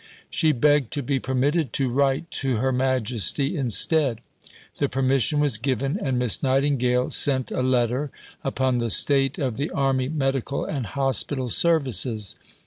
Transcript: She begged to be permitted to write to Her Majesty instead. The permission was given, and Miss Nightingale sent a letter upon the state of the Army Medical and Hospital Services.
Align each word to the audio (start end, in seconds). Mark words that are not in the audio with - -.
She 0.31 0.51
begged 0.51 0.89
to 0.93 1.03
be 1.03 1.19
permitted 1.19 1.73
to 1.73 1.87
write 1.91 2.31
to 2.31 2.55
Her 2.55 2.71
Majesty 2.71 3.55
instead. 3.55 4.19
The 4.79 4.89
permission 4.89 5.39
was 5.39 5.59
given, 5.59 5.99
and 6.03 6.17
Miss 6.17 6.41
Nightingale 6.41 7.11
sent 7.11 7.51
a 7.51 7.61
letter 7.61 8.09
upon 8.43 8.79
the 8.79 8.89
state 8.89 9.37
of 9.37 9.57
the 9.57 9.69
Army 9.69 10.09
Medical 10.09 10.65
and 10.65 10.87
Hospital 10.87 11.49
Services. 11.49 12.35